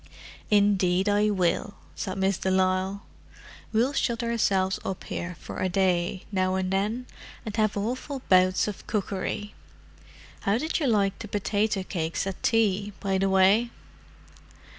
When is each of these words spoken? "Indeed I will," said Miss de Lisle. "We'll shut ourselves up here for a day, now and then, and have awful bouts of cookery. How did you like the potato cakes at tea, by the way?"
"Indeed 0.49 1.07
I 1.07 1.29
will," 1.29 1.75
said 1.95 2.17
Miss 2.17 2.39
de 2.39 2.49
Lisle. 2.49 3.03
"We'll 3.71 3.93
shut 3.93 4.23
ourselves 4.23 4.79
up 4.83 5.03
here 5.03 5.35
for 5.39 5.59
a 5.59 5.69
day, 5.69 6.25
now 6.31 6.55
and 6.55 6.71
then, 6.73 7.05
and 7.45 7.55
have 7.57 7.77
awful 7.77 8.23
bouts 8.27 8.67
of 8.67 8.87
cookery. 8.87 9.53
How 10.39 10.57
did 10.57 10.79
you 10.79 10.87
like 10.87 11.19
the 11.19 11.27
potato 11.27 11.83
cakes 11.83 12.25
at 12.25 12.41
tea, 12.41 12.93
by 12.99 13.19
the 13.19 13.29
way?" 13.29 13.69